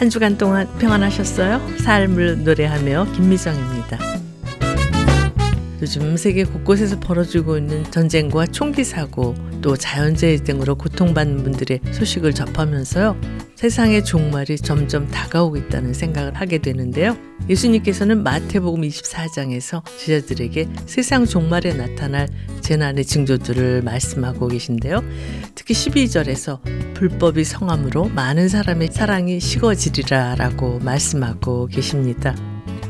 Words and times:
한 0.00 0.08
주간 0.08 0.38
동안 0.38 0.66
평안하셨어요? 0.78 1.76
삶을 1.80 2.42
노래하며 2.42 3.12
김미정입니다. 3.12 4.19
요즘 5.82 6.16
세계 6.16 6.44
곳곳에서 6.44 7.00
벌어지고 7.00 7.56
있는 7.56 7.84
전쟁과 7.90 8.46
총기 8.46 8.84
사고 8.84 9.34
또 9.62 9.76
자연재해 9.76 10.36
등으로 10.44 10.74
고통받는 10.74 11.42
분들의 11.42 11.80
소식을 11.92 12.34
접하면서요. 12.34 13.16
세상의 13.56 14.04
종말이 14.04 14.56
점점 14.56 15.06
다가오고 15.08 15.56
있다는 15.56 15.92
생각을 15.92 16.34
하게 16.34 16.58
되는데요. 16.58 17.16
예수님께서는 17.48 18.22
마태복음 18.22 18.82
24장에서 18.82 19.82
제자들에게 19.98 20.68
세상 20.86 21.26
종말에 21.26 21.74
나타날 21.74 22.28
재난의 22.60 23.04
징조들을 23.04 23.82
말씀하고 23.82 24.48
계신데요. 24.48 25.02
특히 25.54 25.74
12절에서 25.74 26.60
불법이 26.94 27.44
성함으로 27.44 28.06
많은 28.06 28.48
사람의 28.48 28.88
사랑이 28.92 29.40
식어지리라 29.40 30.36
라고 30.36 30.78
말씀하고 30.78 31.66
계십니다. 31.66 32.34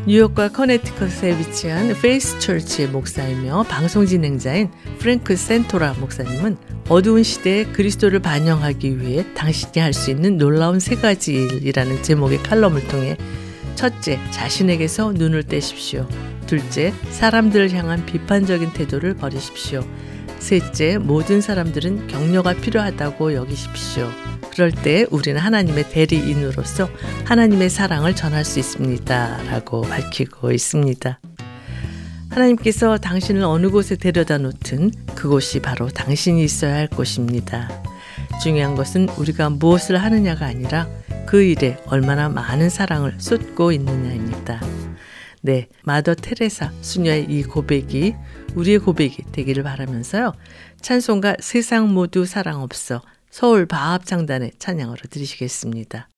뉴욕과 0.06 0.48
커네티컷에 0.48 1.38
위치한 1.38 1.94
Faith 2.00 2.38
Church의 2.38 2.88
목사이며 2.88 3.64
방송 3.64 4.06
진행자인 4.06 4.70
프랭크 4.98 5.36
센토라 5.36 5.94
목사님은 5.94 6.56
어두운 6.88 7.22
시대에 7.22 7.64
그리스도를 7.66 8.20
반영하기 8.20 8.98
위해 9.00 9.26
당신이 9.34 9.72
할 9.78 9.92
수 9.92 10.10
있는 10.10 10.38
놀라운 10.38 10.80
세 10.80 10.96
가지 10.96 11.34
일이라는 11.34 12.02
제목의 12.02 12.42
칼럼을 12.42 12.88
통해 12.88 13.16
첫째, 13.74 14.18
자신에게서 14.30 15.12
눈을 15.12 15.44
떼십시오. 15.44 16.08
둘째, 16.46 16.92
사람들을 17.10 17.72
향한 17.72 18.04
비판적인 18.04 18.72
태도를 18.72 19.14
버리십시오. 19.14 19.84
셋째, 20.38 20.98
모든 20.98 21.40
사람들은 21.40 22.06
격려가 22.06 22.54
필요하다고 22.54 23.34
여기십시오. 23.34 24.10
그럴 24.52 24.72
때 24.72 25.06
우리는 25.10 25.40
하나님의 25.40 25.90
대리인으로서 25.90 26.88
하나님의 27.24 27.70
사랑을 27.70 28.14
전할 28.14 28.44
수 28.44 28.58
있습니다. 28.58 29.44
라고 29.44 29.82
밝히고 29.82 30.52
있습니다. 30.52 31.20
하나님께서 32.30 32.98
당신을 32.98 33.42
어느 33.42 33.70
곳에 33.70 33.96
데려다 33.96 34.38
놓든 34.38 34.92
그곳이 35.14 35.60
바로 35.60 35.88
당신이 35.88 36.44
있어야 36.44 36.74
할 36.74 36.88
곳입니다. 36.88 37.68
중요한 38.42 38.74
것은 38.74 39.08
우리가 39.16 39.50
무엇을 39.50 40.00
하느냐가 40.02 40.46
아니라 40.46 40.88
그 41.26 41.42
일에 41.42 41.76
얼마나 41.86 42.28
많은 42.28 42.70
사랑을 42.70 43.14
쏟고 43.18 43.72
있느냐입니다. 43.72 44.60
네, 45.42 45.68
마더 45.84 46.14
테레사 46.14 46.70
수녀의 46.80 47.26
이 47.28 47.42
고백이 47.42 48.14
우리의 48.54 48.78
고백이 48.78 49.24
되기를 49.32 49.62
바라면서요. 49.62 50.32
찬송가 50.80 51.36
세상 51.40 51.92
모두 51.92 52.26
사랑 52.26 52.62
없어 52.62 53.00
서울 53.30 53.64
바합 53.64 54.04
창단의 54.04 54.52
찬양으로 54.58 55.02
드리시겠습니다. 55.08 56.08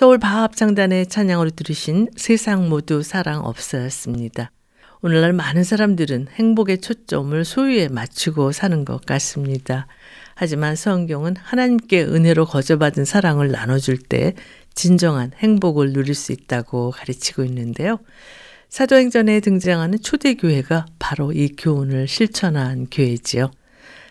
서울 0.00 0.16
바합창단의 0.16 1.08
찬양으로 1.08 1.50
들으신 1.50 2.08
세상 2.16 2.70
모두 2.70 3.02
사랑 3.02 3.44
없어였습니다. 3.44 4.50
오늘날 5.02 5.34
많은 5.34 5.62
사람들은 5.62 6.28
행복의 6.32 6.80
초점을 6.80 7.44
소유에 7.44 7.88
맞추고 7.88 8.52
사는 8.52 8.86
것 8.86 9.04
같습니다. 9.04 9.86
하지만 10.34 10.74
성경은 10.74 11.36
하나님께 11.36 12.04
은혜로 12.04 12.46
거저받은 12.46 13.04
사랑을 13.04 13.50
나눠줄 13.50 13.98
때 13.98 14.32
진정한 14.74 15.32
행복을 15.36 15.92
누릴 15.92 16.14
수 16.14 16.32
있다고 16.32 16.92
가르치고 16.92 17.44
있는데요. 17.44 17.98
사도행전에 18.70 19.40
등장하는 19.40 20.00
초대교회가 20.00 20.86
바로 20.98 21.30
이 21.32 21.50
교훈을 21.58 22.08
실천한 22.08 22.86
교회지요. 22.90 23.50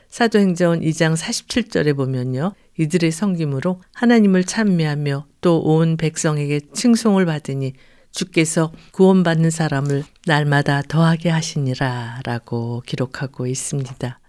사도행전 0.08 0.82
2장 0.82 1.18
47절에 1.18 1.96
보면요. 1.98 2.54
이들의 2.78 3.10
성김으로 3.10 3.82
하나님을 3.94 4.44
찬미하며 4.44 5.29
또 5.42 5.62
온 5.62 5.98
백성에게 5.98 6.62
칭송을 6.74 7.26
받으니 7.26 7.74
주께서 8.12 8.72
구원받는 8.92 9.50
사람을 9.52 10.04
날마다 10.26 10.82
더하게 10.82 11.30
하시니라 11.30 12.22
라고 12.24 12.82
기록하고 12.86 13.46
있습니다. 13.48 14.20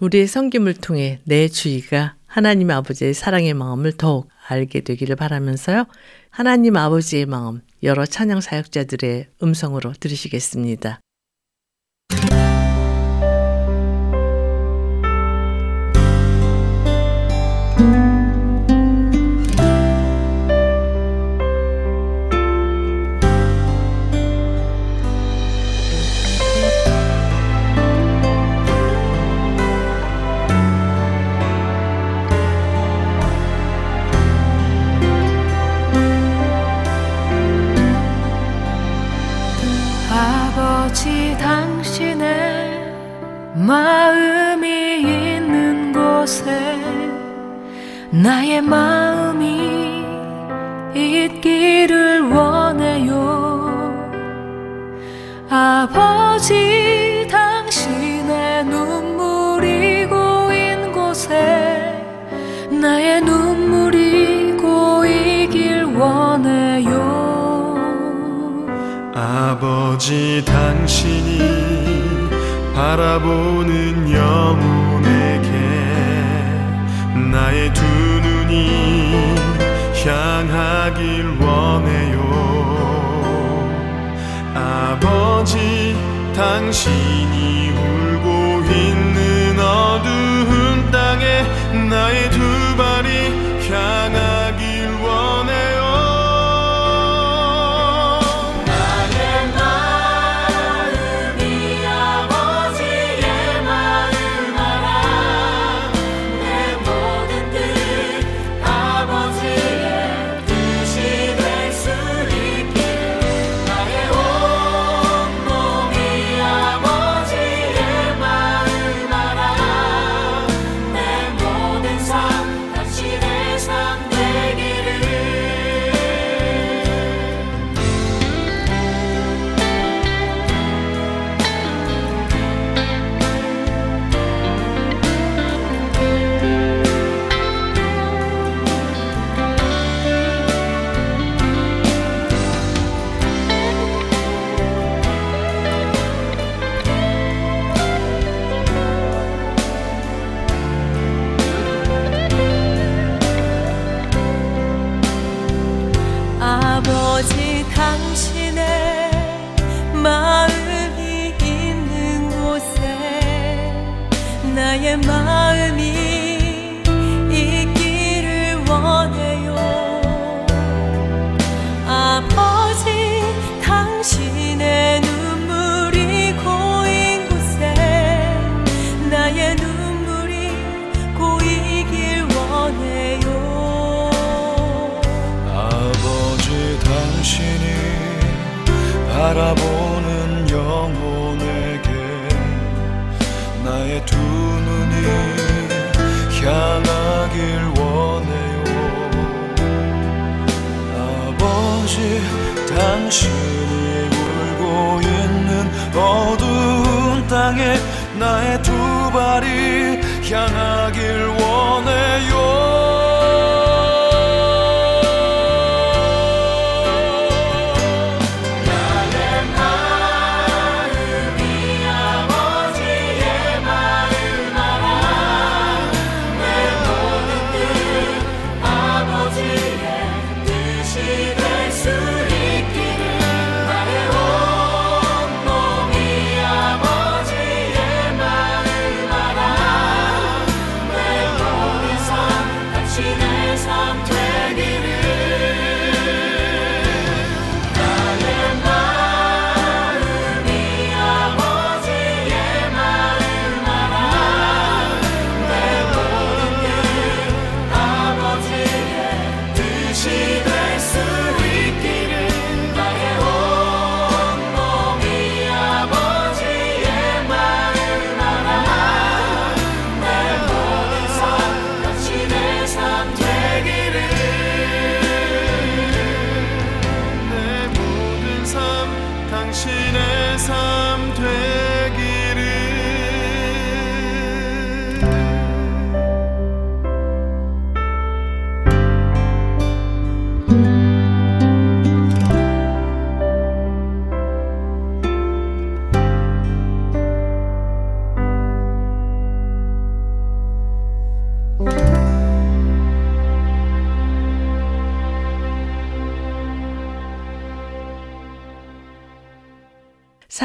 우리의 0.00 0.26
성김을 0.26 0.74
통해 0.74 1.20
내 1.24 1.48
주의가 1.48 2.16
하나님 2.26 2.70
아버지의 2.70 3.14
사랑의 3.14 3.54
마음을 3.54 3.92
더욱 3.92 4.28
알게 4.48 4.80
되기를 4.80 5.16
바라면서요. 5.16 5.86
하나님 6.30 6.76
아버지의 6.76 7.26
마음 7.26 7.60
여러 7.82 8.04
찬양 8.04 8.40
사역자들의 8.40 9.28
음성으로 9.42 9.92
들으시겠습니다. 9.98 11.00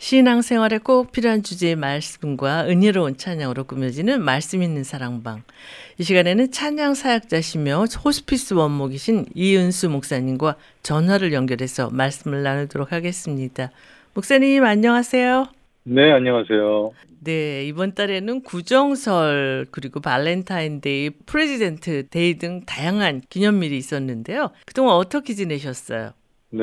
신앙생활에 0.00 0.78
꼭 0.78 1.12
필요한 1.12 1.42
주제의 1.42 1.76
말씀과 1.76 2.66
은혜로운 2.66 3.18
찬양으로 3.18 3.64
꾸며지는 3.64 4.22
말씀 4.22 4.62
있는 4.62 4.82
사랑방. 4.82 5.42
이 5.98 6.02
시간에는 6.02 6.50
찬양 6.50 6.94
사역자시며 6.94 7.84
호스피스 8.02 8.54
원목이신 8.54 9.26
이은수 9.34 9.90
목사님과 9.90 10.56
전화를 10.82 11.34
연결해서 11.34 11.90
말씀을 11.90 12.42
나누도록 12.42 12.92
하겠습니다. 12.92 13.70
목사님 14.14 14.64
안녕하세요. 14.64 15.48
네, 15.84 16.12
안녕하세요. 16.12 16.92
네, 17.22 17.66
이번 17.66 17.94
달에는 17.94 18.42
구정설 18.42 19.66
그리고 19.70 20.00
발렌타인데이, 20.00 21.10
President 21.26 22.08
Day 22.08 22.38
등 22.38 22.64
다양한 22.64 23.20
기념일이 23.28 23.76
있었는데요. 23.76 24.50
그동안 24.64 24.96
어떻게 24.96 25.34
지내셨어요? 25.34 26.12
네. 26.52 26.62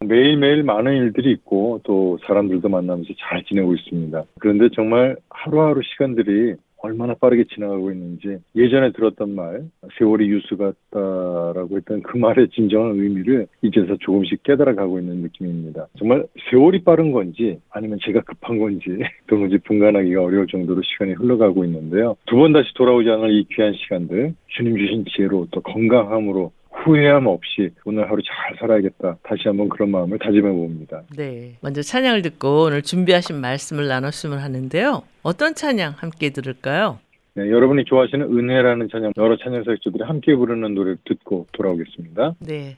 매일매일 0.00 0.62
많은 0.62 0.96
일들이 0.96 1.32
있고 1.32 1.80
또 1.84 2.18
사람들도 2.26 2.68
만나면서 2.68 3.12
잘 3.18 3.42
지내고 3.44 3.74
있습니다. 3.74 4.24
그런데 4.38 4.68
정말 4.74 5.16
하루하루 5.28 5.80
시간들이 5.82 6.54
얼마나 6.80 7.14
빠르게 7.14 7.42
지나가고 7.52 7.90
있는지 7.90 8.38
예전에 8.54 8.92
들었던 8.92 9.34
말 9.34 9.64
세월이 9.98 10.28
유수 10.28 10.56
같다라고 10.56 11.76
했던 11.76 12.02
그 12.02 12.16
말의 12.16 12.50
진정한 12.50 12.92
의미를 12.94 13.48
이제서 13.62 13.96
조금씩 13.98 14.44
깨달아가고 14.44 15.00
있는 15.00 15.16
느낌입니다. 15.22 15.88
정말 15.98 16.24
세월이 16.48 16.84
빠른 16.84 17.10
건지 17.10 17.58
아니면 17.70 17.98
제가 18.04 18.20
급한 18.20 18.58
건지 18.60 18.84
도무지 19.26 19.58
분간하기가 19.58 20.22
어려울 20.22 20.46
정도로 20.46 20.80
시간이 20.82 21.14
흘러가고 21.14 21.64
있는데요. 21.64 22.16
두 22.26 22.36
번 22.38 22.52
다시 22.52 22.72
돌아오지 22.74 23.10
않을 23.10 23.32
이 23.32 23.46
귀한 23.50 23.74
시간들 23.74 24.34
주님 24.46 24.78
주신 24.78 25.04
지혜로 25.06 25.48
또 25.50 25.60
건강함으로 25.60 26.52
후회함 26.84 27.26
없이 27.26 27.70
오늘 27.84 28.08
하루 28.10 28.22
잘 28.22 28.56
살아야겠다. 28.58 29.18
다시 29.22 29.42
한번 29.46 29.68
그런 29.68 29.90
마음을 29.90 30.18
다짐해 30.18 30.42
봅니다. 30.42 31.02
네. 31.16 31.56
먼저 31.60 31.82
찬양을 31.82 32.22
듣고 32.22 32.64
오늘 32.64 32.82
준비하신 32.82 33.40
말씀을 33.40 33.88
나눴으면 33.88 34.38
하는데요. 34.38 35.02
어떤 35.22 35.54
찬양 35.54 35.94
함께 35.96 36.30
들을까요? 36.30 36.98
네, 37.34 37.50
여러분이 37.50 37.84
좋아하시는 37.84 38.24
은혜라는 38.26 38.88
찬양 38.90 39.12
여러 39.16 39.36
찬양 39.36 39.64
사역자들이 39.64 40.02
함께 40.04 40.34
부르는 40.34 40.74
노래를 40.74 40.98
듣고 41.04 41.46
돌아오겠습니다. 41.52 42.34
네. 42.40 42.76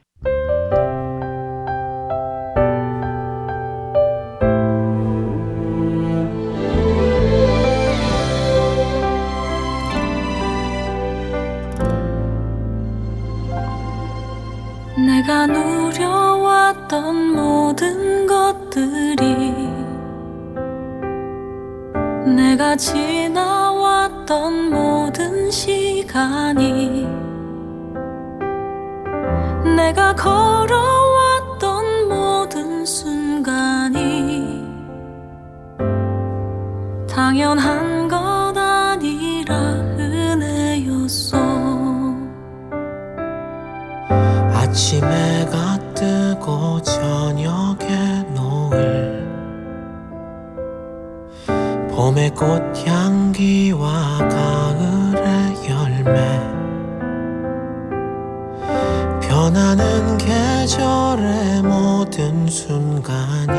내가 15.30 15.46
누려왔던 15.46 17.14
모든 17.36 18.26
것들이 18.26 19.54
내가 22.34 22.74
지나왔던 22.74 24.70
모든 24.70 25.48
시간이 25.48 27.06
내가 29.76 30.12
걸어왔던 30.16 32.08
모든 32.08 32.84
순간이 32.84 34.66
당연한 37.08 37.99
아침에 44.70 45.46
가 45.46 45.76
뜨고 45.94 46.80
저녁에 46.82 48.22
노을. 48.36 49.28
봄의 51.90 52.30
꽃향기와 52.30 53.88
가을의 54.28 55.56
열매. 55.68 56.38
변하는 59.20 60.16
계절의 60.18 61.62
모든 61.64 62.46
순간이 62.46 63.58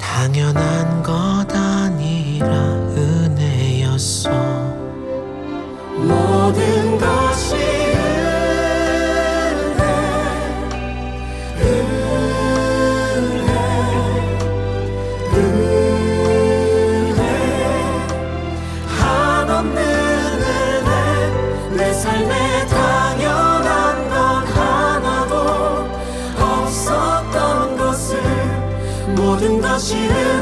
당연한 0.00 1.02
것 1.02 1.46
모 29.94 30.37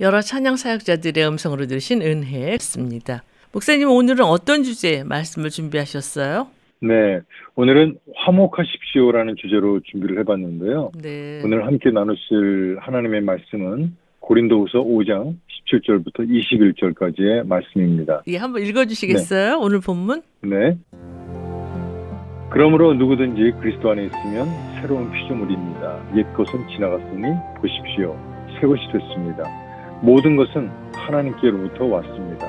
여러 0.00 0.22
찬양 0.22 0.56
사역자들의 0.56 1.28
음성으로 1.28 1.66
들으신 1.66 2.00
은혜였습니다. 2.00 3.22
목사님 3.52 3.90
오늘은 3.90 4.24
어떤 4.24 4.62
주제 4.62 5.04
말씀을 5.04 5.50
준비하셨어요? 5.50 6.48
네, 6.80 7.20
오늘은 7.54 7.98
화목하십시오라는 8.16 9.36
주제로 9.36 9.80
준비를 9.80 10.18
해봤는데요. 10.20 10.92
네. 11.02 11.42
오늘 11.44 11.66
함께 11.66 11.90
나누실 11.90 12.78
하나님의 12.80 13.20
말씀은 13.20 13.94
고린도후서 14.20 14.78
5장 14.78 15.36
17절부터 15.68 16.26
21절까지의 16.26 17.46
말씀입니다. 17.46 18.22
예, 18.28 18.38
한번 18.38 18.62
읽어주시겠어요? 18.62 19.58
오늘 19.58 19.80
본문? 19.80 20.22
네. 20.40 20.78
그러므로 22.48 22.94
누구든지 22.94 23.52
그리스도 23.60 23.90
안에 23.90 24.06
있으면 24.06 24.48
새로운 24.80 25.12
피조물입니다. 25.12 26.16
옛 26.16 26.24
것은 26.32 26.66
지나갔으니 26.68 27.22
보십시오. 27.60 28.16
새 28.58 28.66
것이 28.66 28.82
됐습니다. 28.92 29.44
모든 30.02 30.36
것은 30.36 30.70
하나님께로부터 30.94 31.84
왔습니다. 31.84 32.46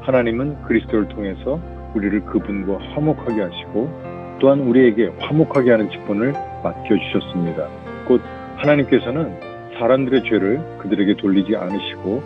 하나님은 0.00 0.62
그리스도를 0.62 1.08
통해서 1.08 1.60
우리를 1.94 2.24
그분과 2.26 2.78
화목하게 2.94 3.40
하시고 3.40 4.36
또한 4.40 4.60
우리에게 4.60 5.12
화목하게 5.18 5.70
하는 5.70 5.90
직분을 5.90 6.32
맡겨주셨습니다. 6.62 7.68
곧 8.06 8.20
하나님께서는 8.56 9.34
사람들의 9.78 10.22
죄를 10.24 10.60
그들에게 10.78 11.16
돌리지 11.16 11.56
않으시고 11.56 12.22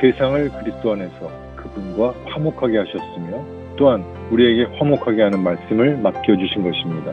세상을 0.00 0.50
그리스도 0.50 0.92
안에서 0.92 1.30
그분과 1.56 2.14
화목하게 2.26 2.78
하셨으며 2.78 3.44
또한 3.76 4.04
우리에게 4.30 4.76
화목하게 4.78 5.22
하는 5.22 5.42
말씀을 5.42 5.98
맡겨주신 5.98 6.62
것입니다. 6.62 7.12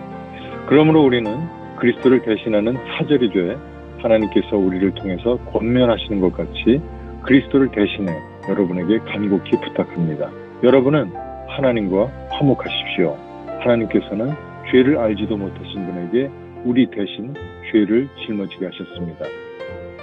그러므로 0.68 1.04
우리는 1.04 1.32
그리스도를 1.78 2.22
대신하는 2.22 2.78
사절이 2.98 3.30
돼 3.32 3.58
하나님께서 4.06 4.56
우리를 4.56 4.94
통해서 4.94 5.38
권면하시는 5.52 6.20
것 6.22 6.34
같이 6.34 6.82
그리스도를 7.24 7.70
대신해 7.72 8.14
여러분에게 8.48 9.00
간곡히 9.00 9.52
부탁합니다. 9.64 10.30
여러분은 10.64 11.12
하나님과 11.48 12.06
화목하십시오. 12.32 13.18
하나님께서는 13.62 14.34
죄를 14.72 14.98
알지도 14.98 15.38
못하신 15.38 15.86
분에게 15.88 16.30
우리 16.64 16.88
대신 16.90 17.34
죄를 17.72 18.08
짊어지게 18.26 18.66
하셨습니다. 18.66 19.26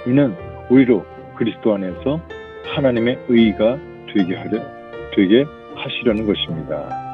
이는 0.05 0.35
우리로 0.69 1.05
그리스도 1.35 1.73
안에서 1.75 2.19
하나님의 2.75 3.19
의가 3.29 3.77
되게 4.13 4.35
하려 4.35 4.59
되게 5.15 5.45
하시려는 5.75 6.25
것입니다. 6.25 7.12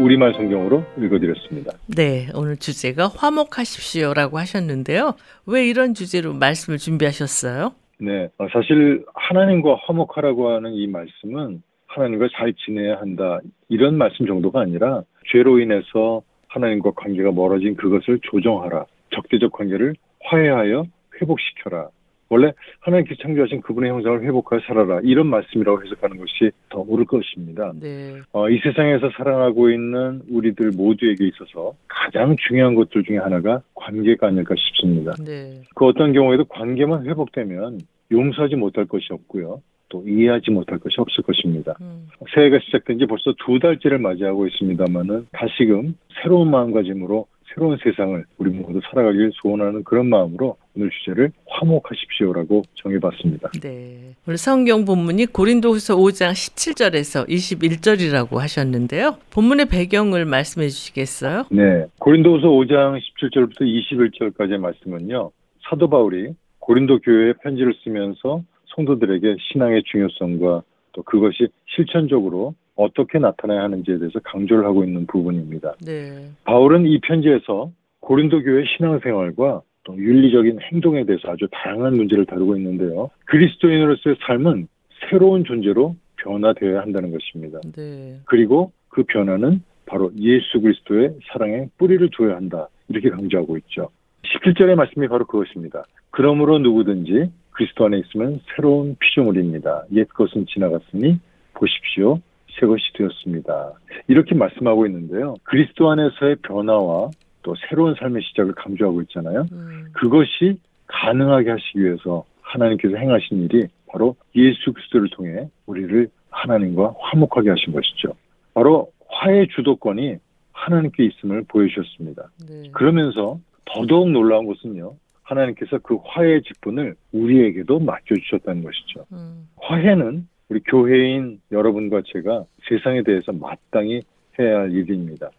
우리말 0.00 0.32
성경으로 0.32 0.82
읽어드렸습니다. 0.98 1.72
네, 1.86 2.28
오늘 2.34 2.56
주제가 2.56 3.08
화목하십시오라고 3.08 4.38
하셨는데요. 4.38 5.14
왜 5.46 5.68
이런 5.68 5.92
주제로 5.92 6.32
말씀을 6.32 6.78
준비하셨어요? 6.78 7.72
네, 8.00 8.28
어, 8.38 8.46
사실 8.50 9.04
하나님과 9.14 9.76
화목하라고 9.84 10.50
하는 10.50 10.72
이 10.72 10.86
말씀은 10.86 11.62
하나님과 11.86 12.28
잘 12.34 12.54
지내야 12.54 12.96
한다 12.98 13.40
이런 13.68 13.98
말씀 13.98 14.26
정도가 14.26 14.60
아니라 14.60 15.02
죄로 15.30 15.58
인해서 15.58 16.22
하나님과 16.48 16.92
관계가 16.96 17.32
멀어진 17.32 17.76
그것을 17.76 18.20
조정하라 18.22 18.86
적대적 19.14 19.52
관계를 19.52 19.94
화해하여 20.24 20.86
회복시켜라 21.20 21.88
원래 22.30 22.52
하나님께서 22.78 23.20
창조하신 23.22 23.60
그분의 23.60 23.90
형상을 23.90 24.22
회복하여 24.22 24.60
살아라 24.60 25.00
이런 25.02 25.26
말씀이라고 25.26 25.82
해석하는 25.84 26.16
것이 26.16 26.52
더 26.68 26.78
옳을 26.80 27.04
것입니다. 27.04 27.72
네. 27.78 28.20
어, 28.32 28.48
이 28.48 28.58
세상에서 28.60 29.10
살아가고 29.16 29.70
있는 29.70 30.22
우리들 30.30 30.70
모두에게 30.76 31.26
있어서 31.26 31.74
가장 31.88 32.36
중요한 32.36 32.76
것들 32.76 33.02
중에 33.02 33.18
하나가 33.18 33.62
관계가 33.74 34.28
아닐까 34.28 34.54
싶습니다. 34.56 35.12
네. 35.24 35.62
그 35.74 35.84
어떤 35.86 36.12
경우에도 36.12 36.44
관계만 36.44 37.04
회복되면 37.06 37.80
용서하지 38.12 38.54
못할 38.54 38.86
것이 38.86 39.08
없고요. 39.10 39.60
또 39.88 40.04
이해하지 40.06 40.52
못할 40.52 40.78
것이 40.78 40.94
없을 40.98 41.24
것입니다. 41.24 41.74
음, 41.80 42.06
새해가 42.32 42.60
시작된 42.60 43.00
지 43.00 43.06
벌써 43.06 43.34
두 43.44 43.58
달째를 43.58 43.98
맞이하고 43.98 44.46
있습니다만은 44.46 45.26
다시금 45.32 45.96
새로운 46.22 46.48
마음가짐으로 46.50 47.26
새로운 47.54 47.76
세상을 47.82 48.24
우리 48.38 48.50
모두 48.50 48.80
살아가길 48.90 49.30
소원하는 49.34 49.82
그런 49.82 50.08
마음으로 50.08 50.56
오늘 50.76 50.90
주제를 50.90 51.32
화목하십시오라고 51.48 52.62
정해봤습니다. 52.74 53.50
네. 53.60 54.14
오늘 54.26 54.38
성경 54.38 54.84
본문이 54.84 55.26
고린도후서 55.26 55.96
5장 55.96 56.30
17절에서 56.32 57.28
21절이라고 57.28 58.36
하셨는데요. 58.36 59.16
본문의 59.32 59.66
배경을 59.66 60.24
말씀해 60.26 60.68
주시겠어요? 60.68 61.44
네. 61.50 61.86
고린도후서 61.98 62.46
5장 62.46 63.00
17절부터 63.00 63.62
21절까지의 63.62 64.58
말씀은요. 64.58 65.30
사도 65.68 65.90
바울이 65.90 66.34
고린도 66.60 67.00
교회에 67.00 67.32
편지를 67.42 67.74
쓰면서 67.82 68.42
성도들에게 68.76 69.36
신앙의 69.40 69.82
중요성과 69.86 70.62
또 70.92 71.02
그것이 71.02 71.48
실천적으로 71.66 72.54
어떻게 72.80 73.18
나타나야 73.18 73.62
하는지에 73.64 73.98
대해서 73.98 74.18
강조를 74.20 74.64
하고 74.64 74.84
있는 74.84 75.06
부분입니다. 75.06 75.74
네. 75.84 76.30
바울은 76.44 76.86
이 76.86 76.98
편지에서 77.00 77.70
고린도 78.00 78.42
교회 78.42 78.64
신앙생활과 78.64 79.62
또 79.84 79.96
윤리적인 79.96 80.60
행동에 80.60 81.04
대해서 81.04 81.30
아주 81.30 81.46
다양한 81.52 81.96
문제를 81.96 82.26
다루고 82.26 82.56
있는데요. 82.56 83.10
그리스도인으로서의 83.26 84.16
삶은 84.26 84.68
새로운 85.08 85.44
존재로 85.44 85.96
변화되어야 86.16 86.80
한다는 86.80 87.12
것입니다. 87.12 87.60
네. 87.76 88.18
그리고 88.24 88.72
그 88.88 89.04
변화는 89.04 89.62
바로 89.86 90.10
예수 90.18 90.60
그리스도의 90.60 91.14
사랑에 91.32 91.66
뿌리를 91.78 92.08
두어야 92.10 92.36
한다. 92.36 92.68
이렇게 92.88 93.10
강조하고 93.10 93.56
있죠. 93.58 93.88
17절의 94.24 94.74
말씀이 94.74 95.08
바로 95.08 95.26
그것입니다. 95.26 95.84
그러므로 96.10 96.58
누구든지 96.58 97.30
그리스도 97.50 97.86
안에 97.86 97.98
있으면 97.98 98.40
새로운 98.54 98.96
피조물입니다. 98.98 99.84
옛 99.92 100.08
것은 100.08 100.46
지나갔으니 100.46 101.18
보십시오. 101.54 102.20
새 102.60 102.66
것이 102.66 102.82
되었습니다. 102.94 103.72
이렇게 104.08 104.34
말씀하고 104.34 104.86
있는데요. 104.86 105.34
그리스도 105.44 105.90
안에서의 105.90 106.36
변화와 106.42 107.10
또 107.42 107.54
새로운 107.68 107.94
삶의 107.98 108.22
시작을 108.22 108.52
강조하고 108.54 109.00
있잖아요. 109.02 109.46
음, 109.52 109.86
그것이 109.94 110.60
가능하게 110.86 111.50
하시기 111.50 111.82
위해서 111.82 112.24
하나님께서 112.42 112.96
행하신 112.96 113.44
일이 113.44 113.66
바로 113.88 114.16
예수 114.36 114.72
그리스도를 114.72 115.08
통해 115.10 115.48
우리를 115.66 116.08
하나님과 116.30 116.94
화목하게 116.98 117.50
하신 117.50 117.72
것이죠. 117.72 118.12
바로 118.54 118.92
화해 119.08 119.46
주도권이 119.46 120.16
하나님께 120.52 121.04
있음을 121.06 121.44
보여주셨습니다. 121.48 122.28
네. 122.48 122.70
그러면서 122.72 123.38
더더욱 123.64 124.10
놀라운 124.10 124.46
것은요. 124.46 124.94
하나님께서 125.22 125.78
그 125.78 125.96
화해의 126.04 126.42
직분을 126.42 126.96
우리에게도 127.12 127.78
맡겨주셨다는 127.78 128.64
것이죠. 128.64 129.06
음, 129.12 129.48
화해는 129.56 130.26
우리 130.50 130.60
교회인 130.66 131.40
여러분과 131.52 132.02
제가 132.12 132.44
세상에 132.68 133.02
대해서 133.04 133.32
마땅히 133.32 134.02
해야 134.38 134.58
할 134.58 134.72
일입니다. 134.72 135.30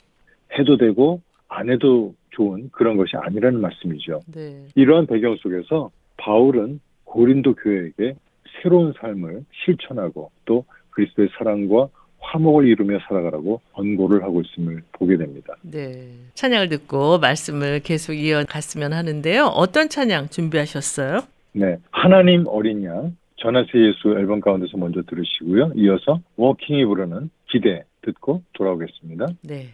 해도 0.58 0.78
되고 0.78 1.22
안 1.50 1.70
해도 1.70 2.16
좋은 2.32 2.70
그런 2.72 2.96
것이 2.96 3.12
아니라는 3.18 3.60
말씀이죠. 3.60 4.22
네. 4.34 4.66
이러한 4.74 5.08
배경 5.08 5.36
속에서 5.36 5.92
바울은 6.16 6.80
고린도 7.04 7.56
교회에게 7.56 8.16
새로운 8.62 8.94
삶을 9.02 9.44
실천하고 9.66 10.32
또 10.46 10.64
그리스도의 10.92 11.28
사랑과 11.38 11.90
화목을 12.20 12.68
이루며 12.68 13.00
살아가라고 13.08 13.60
권고를 13.74 14.24
하고 14.24 14.42
있음을 14.42 14.82
보게 14.94 15.18
됩니다. 15.18 15.56
네. 15.62 16.08
찬양을 16.36 16.70
듣고 16.70 17.18
말씀을 17.18 17.82
계속 17.82 18.14
이어갔으면 18.14 18.94
하는데요. 18.94 19.46
어떤 19.48 19.90
찬양 19.90 20.30
준비하셨어요? 20.30 21.22
네. 21.54 21.78
하나님 21.92 22.46
어린 22.48 22.86
양 22.86 23.18
전하세 23.42 23.70
예수 23.76 24.16
앨범 24.18 24.40
가운데서 24.40 24.78
먼저 24.78 25.02
들으시고요. 25.02 25.74
이어서 25.76 26.22
워킹이 26.36 26.86
부르는 26.86 27.30
기대 27.50 27.84
듣고 28.02 28.44
돌아오겠습니다. 28.54 29.28
네. 29.44 29.74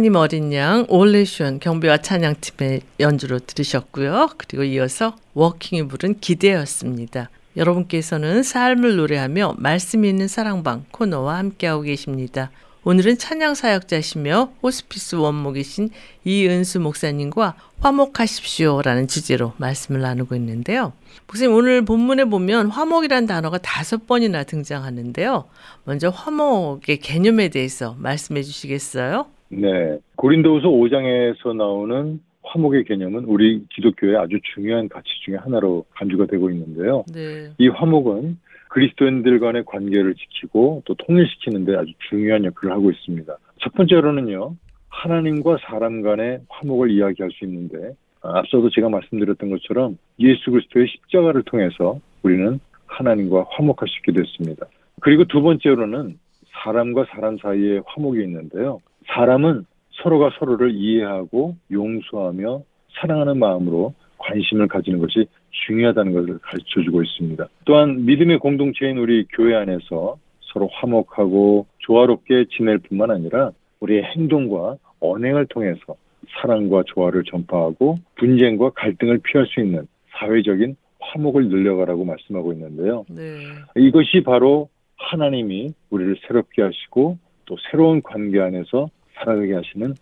하나님 0.00 0.16
어린 0.16 0.50
양 0.54 0.86
올레션 0.88 1.60
경배와 1.60 1.98
찬양팀의 1.98 2.80
연주로 3.00 3.38
들으셨고요. 3.38 4.30
그리고 4.38 4.64
이어서 4.64 5.14
워킹이 5.34 5.88
부른 5.88 6.20
기대였습니다. 6.20 7.28
여러분께서는 7.54 8.42
삶을 8.42 8.96
노래하며 8.96 9.56
말씀 9.58 10.06
있는 10.06 10.26
사랑방 10.26 10.86
코너와 10.90 11.36
함께하고 11.36 11.82
계십니다. 11.82 12.50
오늘은 12.82 13.18
찬양 13.18 13.54
사역자시며 13.54 14.54
호스피스 14.62 15.16
원목이신 15.16 15.90
이은수 16.24 16.80
목사님과 16.80 17.56
화목하십시오라는 17.80 19.06
주제로 19.06 19.52
말씀을 19.58 20.00
나누고 20.00 20.34
있는데요. 20.36 20.94
목사님 21.26 21.54
오늘 21.54 21.84
본문에 21.84 22.24
보면 22.24 22.68
화목이란 22.70 23.26
단어가 23.26 23.58
다섯 23.58 24.06
번이나 24.06 24.44
등장하는데요. 24.44 25.44
먼저 25.84 26.08
화목의 26.08 27.00
개념에 27.00 27.48
대해서 27.48 27.96
말씀해 27.98 28.42
주시겠어요? 28.42 29.26
네. 29.50 29.98
고린도후서 30.16 30.68
5장에서 30.68 31.54
나오는 31.56 32.20
화목의 32.42 32.84
개념은 32.84 33.24
우리 33.24 33.64
기독교의 33.70 34.16
아주 34.16 34.38
중요한 34.54 34.88
가치 34.88 35.08
중에 35.24 35.36
하나로 35.36 35.84
간주가 35.90 36.26
되고 36.26 36.50
있는데요. 36.50 37.04
네. 37.12 37.50
이 37.58 37.68
화목은 37.68 38.38
그리스도인들 38.70 39.40
간의 39.40 39.64
관계를 39.66 40.14
지키고 40.14 40.82
또 40.86 40.94
통일시키는 40.94 41.64
데 41.64 41.76
아주 41.76 41.92
중요한 42.08 42.44
역할을 42.44 42.74
하고 42.74 42.90
있습니다. 42.90 43.36
첫 43.58 43.74
번째로는요, 43.74 44.54
하나님과 44.88 45.58
사람 45.62 46.02
간의 46.02 46.40
화목을 46.48 46.90
이야기할 46.90 47.30
수 47.32 47.44
있는데, 47.44 47.94
아, 48.22 48.38
앞서도 48.38 48.70
제가 48.70 48.88
말씀드렸던 48.88 49.50
것처럼 49.50 49.98
예수 50.20 50.50
그리스도의 50.50 50.86
십자가를 50.88 51.42
통해서 51.42 51.98
우리는 52.22 52.60
하나님과 52.86 53.46
화목할 53.50 53.88
수 53.88 53.98
있게 53.98 54.12
됐습니다. 54.12 54.66
그리고 55.00 55.24
두 55.24 55.42
번째로는 55.42 56.18
사람과 56.62 57.06
사람 57.10 57.38
사이에 57.38 57.80
화목이 57.86 58.22
있는데요. 58.22 58.80
사람은 59.14 59.64
서로가 60.02 60.30
서로를 60.38 60.72
이해하고 60.74 61.56
용서하며 61.70 62.62
사랑하는 63.00 63.38
마음으로 63.38 63.94
관심을 64.18 64.68
가지는 64.68 64.98
것이 64.98 65.26
중요하다는 65.66 66.12
것을 66.12 66.38
가르쳐 66.38 66.82
주고 66.82 67.02
있습니다. 67.02 67.48
또한 67.64 68.04
믿음의 68.04 68.38
공동체인 68.38 68.98
우리 68.98 69.24
교회 69.32 69.54
안에서 69.54 70.16
서로 70.52 70.68
화목하고 70.72 71.66
조화롭게 71.78 72.46
지낼 72.56 72.78
뿐만 72.78 73.10
아니라 73.10 73.50
우리의 73.80 74.02
행동과 74.02 74.76
언행을 75.00 75.46
통해서 75.46 75.96
사랑과 76.40 76.82
조화를 76.86 77.24
전파하고 77.24 77.98
분쟁과 78.16 78.70
갈등을 78.70 79.18
피할 79.18 79.46
수 79.46 79.60
있는 79.60 79.86
사회적인 80.10 80.76
화목을 81.00 81.48
늘려가라고 81.48 82.04
말씀하고 82.04 82.52
있는데요. 82.52 83.04
네. 83.08 83.38
이것이 83.76 84.22
바로 84.24 84.68
하나님이 84.96 85.72
우리를 85.88 86.16
새롭게 86.26 86.62
하시고 86.62 87.16
또 87.46 87.56
새로운 87.70 88.02
관계 88.02 88.40
안에서 88.40 88.90
살아가게 89.20 89.54
하시는 89.54 89.94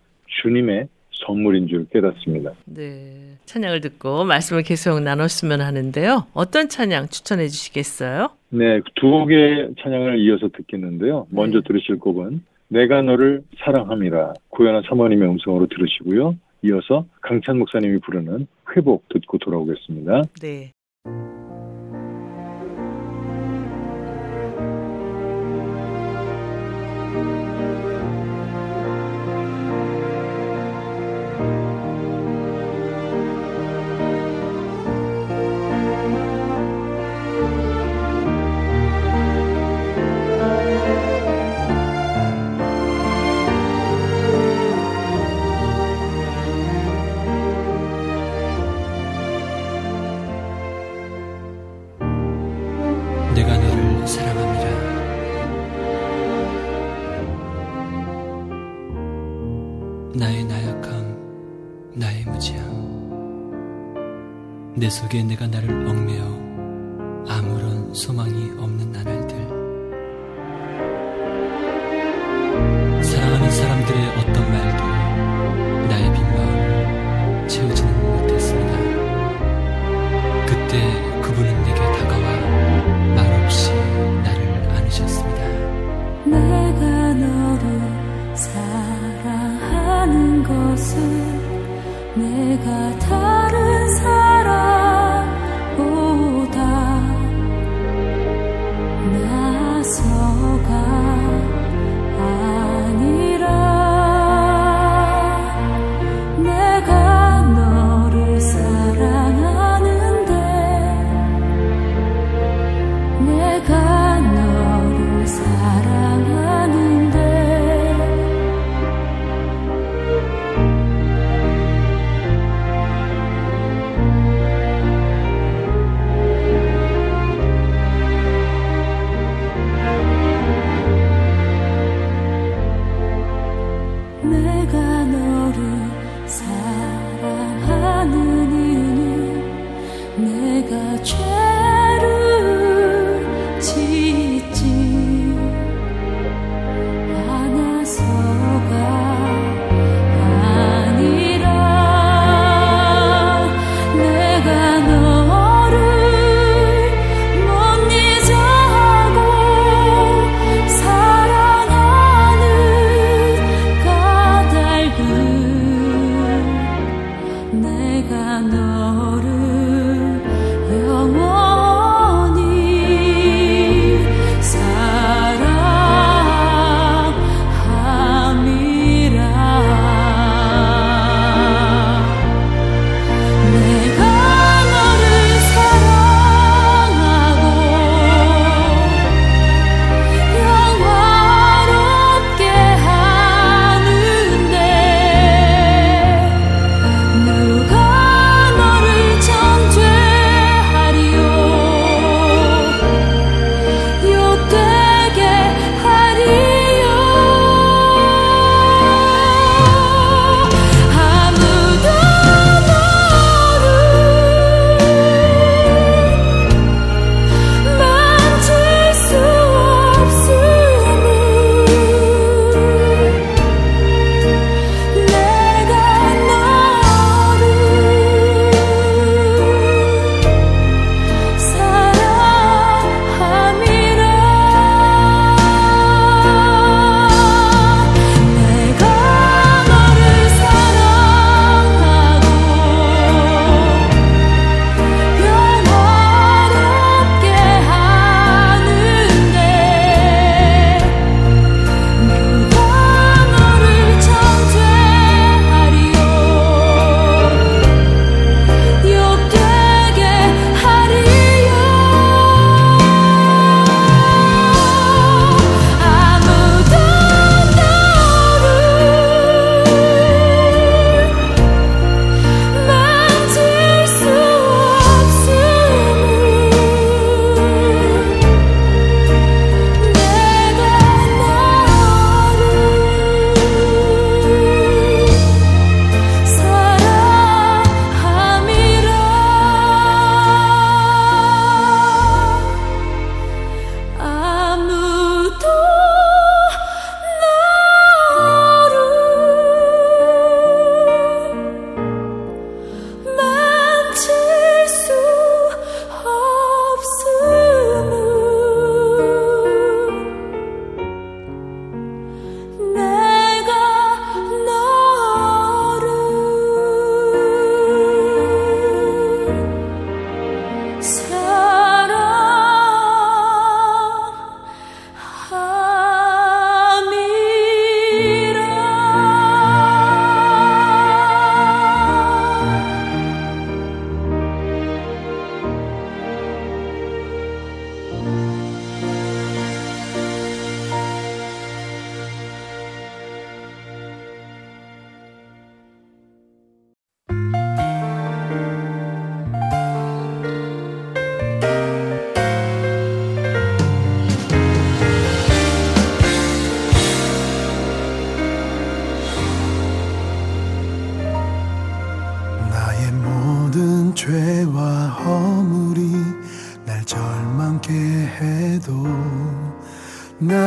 주님의 0.43 0.89
선물인 1.27 1.69
줄 1.69 1.87
깨닫습니다. 1.89 2.53
네. 2.65 3.37
찬양을 3.45 3.81
듣고 3.81 4.25
말씀을 4.25 4.63
계속 4.63 5.01
나눴으면 5.01 5.61
하는데요. 5.61 6.27
어떤 6.33 6.69
찬양 6.69 7.09
추천해 7.09 7.49
주시겠어요? 7.49 8.31
네, 8.51 8.81
두 8.95 9.11
곡의 9.11 9.75
찬양을 9.83 10.19
이어서 10.21 10.49
듣겠는데요. 10.49 11.27
먼저 11.31 11.61
들으실 11.61 11.99
곡은 11.99 12.43
내가 12.69 13.03
너를 13.03 13.43
사랑함이라 13.65 14.35
고연한 14.49 14.83
사모님의 14.89 15.29
음성으로 15.29 15.67
들으시고요. 15.67 16.37
이어서 16.65 17.07
강찬 17.23 17.59
목사님이 17.59 17.99
부르는 18.01 18.47
회복 18.77 19.09
듣고 19.09 19.39
돌아오겠습니다. 19.39 20.23
네. 20.41 20.73
내 64.79 64.89
속에 64.89 65.25
내가 65.25 65.49
나를 65.49 65.89
얽매어 65.89 66.25
아무런 67.29 67.93
소망이 67.93 68.48
smoke 99.99 100.98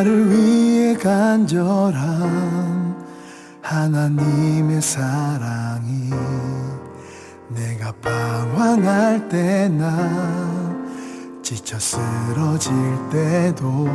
나를 0.02 0.32
위해 0.32 0.96
간절한 0.96 2.96
하나님의 3.62 4.82
사랑이 4.82 6.10
내가 7.50 7.92
방황할 8.02 9.30
때나 9.30 10.90
지쳐 11.44 11.78
쓰러질 11.78 12.74
때도 13.12 13.88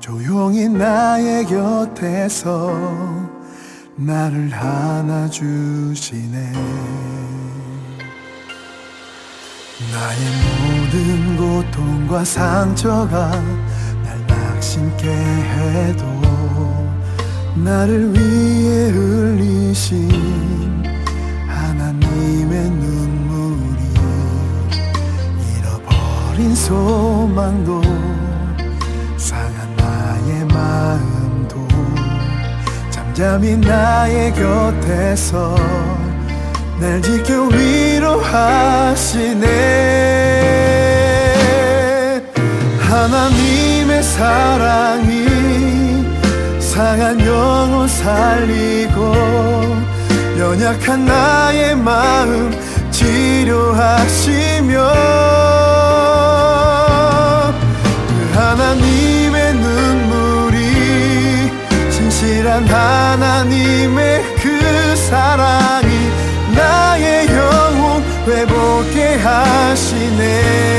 조용히 0.00 0.66
나의 0.68 1.44
곁에서 1.44 2.74
나를 3.96 4.50
안아주시네. 4.54 6.52
나의 9.92 10.18
모든 10.42 11.36
고통과 11.36 12.24
상처가 12.24 13.30
심케 14.76 15.08
해도 15.08 16.04
나를 17.54 18.12
위해 18.12 18.90
흘리신 18.90 20.84
하나님의 21.48 22.68
눈물이 22.68 23.80
잃어버린 25.56 26.54
소망도 26.54 27.80
상한 29.16 29.74
나의 29.76 30.44
마음도 30.44 31.66
잠잠히 32.90 33.56
나의 33.56 34.34
곁에서 34.34 35.56
날 36.78 37.00
지켜 37.00 37.44
위로하시네. 37.44 38.26
하나님의 42.78 43.85
사랑이 44.06 45.26
상한 46.60 47.20
영혼 47.20 47.88
살리고 47.88 49.12
연약한 50.38 51.04
나의 51.04 51.74
마음 51.74 52.50
치료하시며 52.90 54.72
그 58.08 58.38
하나님의 58.38 59.54
눈물이 59.54 60.56
진실한 61.90 62.64
하나님의 62.66 64.22
그 64.36 64.96
사랑이 64.96 65.88
나의 66.54 67.26
영혼 67.28 68.02
회복케 68.26 69.16
하시네 69.16 70.76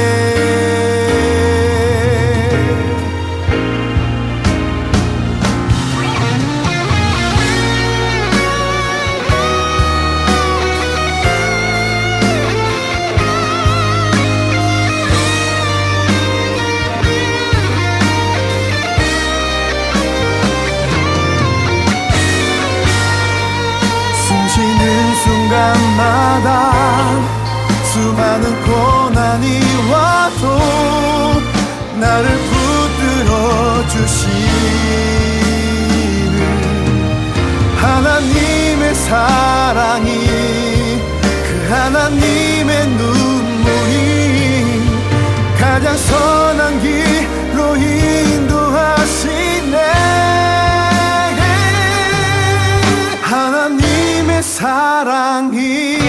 하나님의 37.78 38.96
사랑이 38.96 40.10
그 41.20 41.68
하나님의 41.70 42.88
눈물이 42.88 44.82
가장 45.60 45.98
선한 45.98 46.82
길로 46.82 47.76
인도하시네. 47.76 49.28
하나님의 53.22 54.44
사랑이 54.44 56.00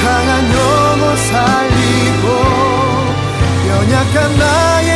상한 0.00 0.28
영혼 0.54 1.16
살리고 1.16 2.24
연약한 3.68 4.16
나의 4.38 4.87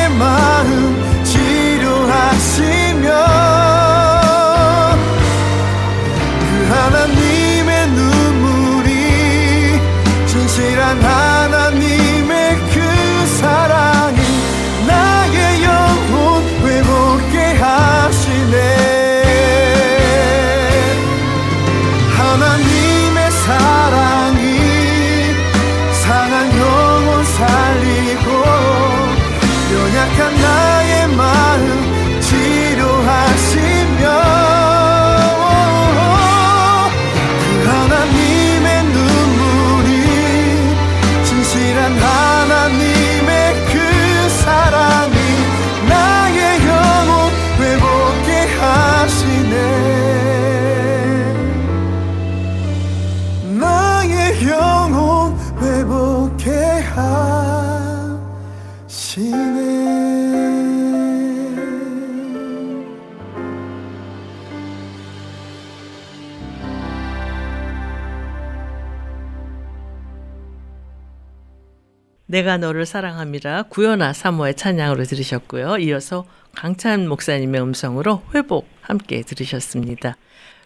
내가 72.32 72.56
너를 72.56 72.86
사랑함이라 72.86 73.64
구연아 73.64 74.14
사모의 74.14 74.54
찬양으로 74.54 75.04
들으셨고요. 75.04 75.76
이어서 75.76 76.24
강찬 76.54 77.06
목사님의 77.06 77.60
음성으로 77.60 78.22
회복 78.34 78.66
함께 78.80 79.20
들으셨습니다. 79.20 80.16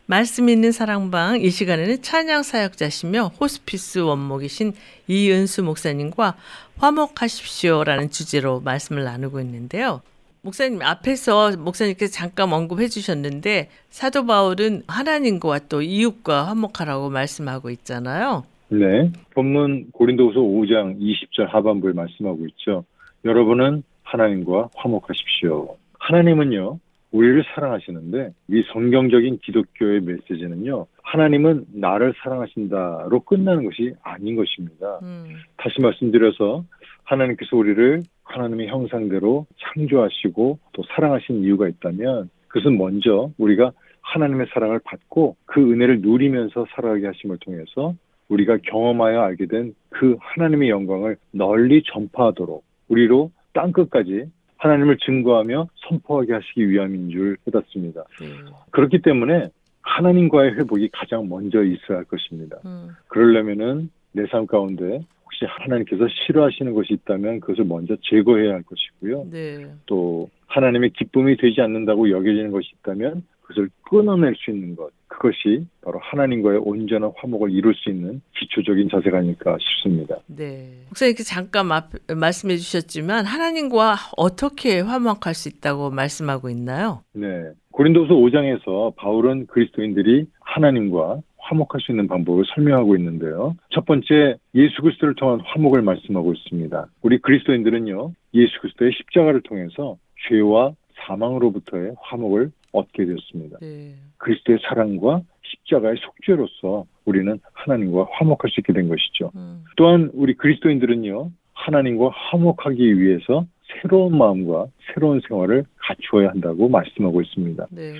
말씀 0.06 0.48
있는 0.48 0.70
사랑방 0.70 1.40
이 1.40 1.50
시간에는 1.50 2.02
찬양 2.02 2.44
사역자시며 2.44 3.32
호스피스 3.40 3.98
원목이신 3.98 4.74
이은수 5.08 5.64
목사님과 5.64 6.36
화목하십시오라는 6.78 8.12
주제로 8.12 8.60
말씀을 8.60 9.02
나누고 9.02 9.40
있는데요. 9.40 10.02
목사님 10.42 10.82
앞에서 10.82 11.56
목사님께서 11.56 12.12
잠깐 12.12 12.52
언급해 12.52 12.86
주셨는데 12.86 13.70
사도 13.90 14.24
바울은 14.24 14.84
하나님과 14.86 15.62
또 15.68 15.82
이웃과 15.82 16.46
화목하라고 16.46 17.10
말씀하고 17.10 17.70
있잖아요. 17.70 18.44
네. 18.68 19.12
본문 19.34 19.92
고린도후서 19.92 20.40
5장 20.40 21.00
20절 21.00 21.48
하반부에 21.48 21.92
말씀하고 21.92 22.46
있죠. 22.48 22.84
여러분은 23.24 23.82
하나님과 24.02 24.70
화목하십시오. 24.74 25.76
하나님은요, 25.98 26.78
우리를 27.12 27.44
사랑하시는데 27.54 28.32
이 28.48 28.62
성경적인 28.72 29.38
기독교의 29.38 30.00
메시지는요, 30.02 30.86
하나님은 31.02 31.66
나를 31.74 32.14
사랑하신다로 32.22 33.20
끝나는 33.20 33.64
것이 33.64 33.94
아닌 34.02 34.36
것입니다. 34.36 34.98
음, 35.02 35.36
다시 35.56 35.80
말씀드려서 35.80 36.64
하나님께서 37.04 37.56
우리를 37.56 38.02
하나님의 38.24 38.68
형상대로 38.68 39.46
창조하시고 39.58 40.58
또 40.72 40.82
사랑하신 40.94 41.44
이유가 41.44 41.68
있다면 41.68 42.28
그것은 42.48 42.76
먼저 42.76 43.30
우리가 43.38 43.72
하나님의 44.02 44.46
사랑을 44.52 44.80
받고 44.84 45.36
그 45.46 45.60
은혜를 45.60 46.00
누리면서 46.00 46.66
살아가게 46.74 47.06
하심을 47.06 47.38
통해서 47.38 47.94
우리가 48.28 48.58
경험하여 48.58 49.20
알게 49.20 49.46
된 49.46 49.74
그 49.98 50.16
하나님의 50.20 50.68
영광을 50.68 51.16
널리 51.32 51.82
전파하도록 51.82 52.62
우리로 52.88 53.30
땅 53.54 53.72
끝까지 53.72 54.26
하나님을 54.58 54.98
증거하며 54.98 55.68
선포하게 55.88 56.34
하시기 56.34 56.68
위함인 56.68 57.10
줄 57.10 57.36
깨닫습니다. 57.44 58.04
네. 58.20 58.26
그렇기 58.70 59.00
때문에 59.02 59.48
하나님과의 59.80 60.54
회복이 60.56 60.90
가장 60.92 61.28
먼저 61.28 61.62
있어야 61.62 61.98
할 61.98 62.04
것입니다. 62.04 62.58
음. 62.66 62.88
그러려면은 63.08 63.90
내 64.12 64.24
삶 64.26 64.46
가운데 64.46 65.00
혹시 65.24 65.44
하나님께서 65.46 66.06
싫어하시는 66.26 66.72
것이 66.74 66.92
있다면 66.94 67.40
그것을 67.40 67.64
먼저 67.64 67.96
제거해야 68.02 68.54
할 68.54 68.62
것이고요. 68.62 69.28
네. 69.30 69.66
또 69.86 70.28
하나님의 70.46 70.90
기쁨이 70.90 71.36
되지 71.36 71.60
않는다고 71.60 72.10
여겨지는 72.10 72.50
것이 72.50 72.70
있다면 72.80 73.24
그것을 73.46 73.68
끊어낼 73.88 74.34
수 74.36 74.50
있는 74.50 74.74
것 74.74 74.90
그것이 75.08 75.66
바로 75.82 75.98
하나님과의 76.02 76.58
온전한 76.64 77.12
화목을 77.16 77.50
이룰 77.52 77.74
수 77.74 77.88
있는 77.90 78.20
기초적인 78.36 78.88
자세가 78.90 79.18
아닐까 79.18 79.56
싶습니다. 79.60 80.16
네. 80.26 80.68
목사님께 80.88 81.22
잠깐 81.22 81.66
마- 81.66 81.88
말씀해 82.12 82.56
주셨지만 82.56 83.24
하나님과 83.24 83.94
어떻게 84.16 84.80
화목할 84.80 85.34
수 85.34 85.48
있다고 85.48 85.90
말씀하고 85.90 86.50
있나요? 86.50 87.02
네. 87.12 87.26
고린도서 87.70 88.14
5장에서 88.14 88.96
바울은 88.96 89.46
그리스도인들이 89.46 90.26
하나님과 90.40 91.20
화목할 91.38 91.80
수 91.80 91.92
있는 91.92 92.08
방법을 92.08 92.44
설명하고 92.54 92.96
있는데요. 92.96 93.54
첫 93.70 93.84
번째 93.86 94.36
예수 94.56 94.82
그리스도를 94.82 95.14
통한 95.14 95.40
화목을 95.44 95.82
말씀하고 95.82 96.32
있습니다. 96.32 96.86
우리 97.02 97.18
그리스도인들은요. 97.20 98.12
예수 98.34 98.60
그리스도의 98.60 98.90
십자가를 98.92 99.42
통해서 99.42 99.96
죄와 100.28 100.72
사망으로부터의 101.06 101.92
화목을 102.00 102.50
얻게 102.72 103.04
되었습니다. 103.04 103.58
네. 103.60 103.94
그리스도의 104.18 104.58
사랑과 104.62 105.22
십자가의 105.42 105.96
속죄로서 106.00 106.84
우리는 107.04 107.38
하나님과 107.52 108.08
화목할 108.10 108.50
수 108.50 108.60
있게 108.60 108.72
된 108.72 108.88
것이죠. 108.88 109.30
음. 109.36 109.64
또한 109.76 110.10
우리 110.14 110.34
그리스도인들은요, 110.34 111.30
하나님과 111.54 112.10
화목하기 112.10 113.00
위해서 113.00 113.46
새로운 113.82 114.16
마음과 114.16 114.66
새로운 114.92 115.20
생활을 115.26 115.64
갖추어야 115.76 116.28
한다고 116.28 116.68
말씀하고 116.68 117.20
있습니다. 117.22 117.66
네. 117.70 117.94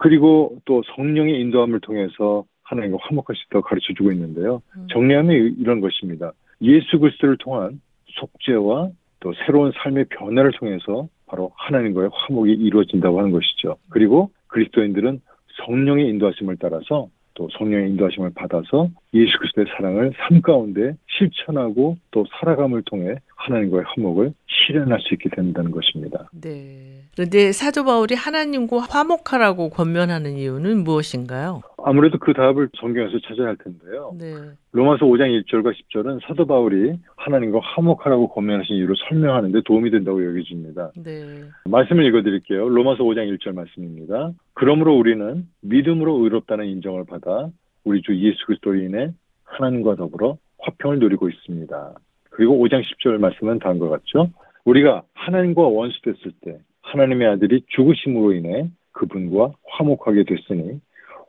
그리고 0.00 0.56
또 0.64 0.82
성령의 0.94 1.40
인도함을 1.40 1.80
통해서 1.80 2.44
하나님과 2.62 2.98
화목할 3.02 3.36
수 3.36 3.44
있다고 3.46 3.62
가르쳐 3.64 3.92
주고 3.96 4.12
있는데요. 4.12 4.62
음. 4.76 4.86
정리하면 4.90 5.56
이런 5.58 5.80
것입니다. 5.80 6.32
예수 6.62 6.98
그리스도를 6.98 7.36
통한 7.38 7.80
속죄와 8.06 8.90
또 9.20 9.32
새로운 9.46 9.72
삶의 9.76 10.06
변화를 10.10 10.52
통해서 10.52 11.08
바로 11.32 11.50
하나님과의 11.56 12.10
화목이 12.12 12.52
이루어진다고 12.52 13.18
하는 13.18 13.30
것이죠. 13.32 13.76
그리고 13.88 14.30
그리스도인들은 14.48 15.22
성령의 15.64 16.08
인도하심을 16.10 16.58
따라서 16.60 17.08
또 17.34 17.48
성령의 17.58 17.90
인도하심을 17.90 18.32
받아서 18.34 18.90
예수 19.14 19.38
그리스도의 19.38 19.66
사랑을 19.76 20.12
삶 20.16 20.40
가운데 20.40 20.94
실천하고 21.06 21.96
또 22.10 22.24
살아감을 22.40 22.82
통해 22.86 23.16
하나님과의 23.36 23.84
화목을 23.86 24.32
실현할 24.46 25.00
수 25.00 25.14
있게 25.14 25.28
된다는 25.30 25.70
것입니다. 25.70 26.28
네. 26.32 27.02
그런데 27.14 27.52
사도 27.52 27.84
바울이 27.84 28.14
하나님과 28.14 28.78
화목하라고 28.78 29.70
권면하는 29.70 30.38
이유는 30.38 30.84
무엇인가요? 30.84 31.62
아무래도 31.84 32.18
그 32.18 32.32
답을 32.32 32.70
성경에서 32.80 33.18
찾아야 33.26 33.48
할 33.48 33.56
텐데요. 33.56 34.14
네. 34.18 34.34
로마서 34.70 35.04
5장 35.04 35.44
1절과 35.44 35.74
10절은 35.74 36.20
사도 36.26 36.46
바울이 36.46 36.94
하나님과 37.16 37.60
화목하라고 37.60 38.28
권면하신 38.28 38.76
이유를 38.76 38.94
설명하는 39.08 39.52
데 39.52 39.60
도움이 39.64 39.90
된다고 39.90 40.24
여겨집니다. 40.24 40.92
네. 40.96 41.42
말씀을 41.64 42.04
읽어드릴게요. 42.06 42.68
로마서 42.68 43.02
5장 43.04 43.36
1절 43.36 43.54
말씀입니다. 43.54 44.32
그러므로 44.54 44.96
우리는 44.96 45.46
믿음으로 45.60 46.22
의롭다는 46.22 46.66
인정을 46.66 47.04
받아 47.04 47.50
우리 47.84 48.02
주 48.02 48.16
예수 48.16 48.46
그리스도로 48.46 48.76
인해 48.76 49.12
하나님과 49.44 49.96
더불어 49.96 50.36
화평을 50.58 50.98
누리고 50.98 51.28
있습니다. 51.28 51.94
그리고 52.30 52.56
5장 52.56 52.82
10절 52.82 53.18
말씀은 53.18 53.58
다음과 53.58 53.88
같죠. 53.88 54.30
우리가 54.64 55.02
하나님과 55.14 55.62
원수 55.62 56.00
됐을 56.02 56.32
때 56.42 56.58
하나님의 56.82 57.28
아들이 57.28 57.62
죽으심으로 57.68 58.32
인해 58.34 58.68
그분과 58.92 59.52
화목하게 59.68 60.24
됐으니 60.24 60.80